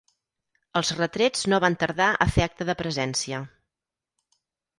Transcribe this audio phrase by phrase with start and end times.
[0.79, 3.45] Els retrets no van tardar a fer acte de presència.